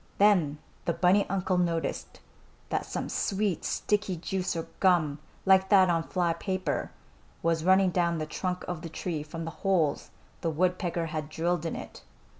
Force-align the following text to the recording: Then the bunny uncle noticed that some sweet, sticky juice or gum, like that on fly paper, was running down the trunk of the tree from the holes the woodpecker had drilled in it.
Then 0.17 0.57
the 0.85 0.93
bunny 0.95 1.29
uncle 1.29 1.59
noticed 1.59 2.21
that 2.69 2.87
some 2.87 3.07
sweet, 3.07 3.63
sticky 3.63 4.15
juice 4.15 4.55
or 4.55 4.65
gum, 4.79 5.19
like 5.45 5.69
that 5.69 5.91
on 5.91 6.01
fly 6.01 6.33
paper, 6.33 6.89
was 7.43 7.63
running 7.63 7.91
down 7.91 8.17
the 8.17 8.25
trunk 8.25 8.65
of 8.67 8.81
the 8.81 8.89
tree 8.89 9.21
from 9.21 9.45
the 9.45 9.51
holes 9.61 10.09
the 10.41 10.49
woodpecker 10.49 11.05
had 11.13 11.29
drilled 11.29 11.67
in 11.67 11.75
it. 11.75 12.01